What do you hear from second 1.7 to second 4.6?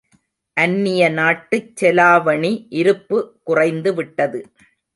செலாவணி இருப்பு குறைந்துவிட்டது!